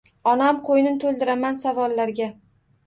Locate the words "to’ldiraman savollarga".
1.05-2.33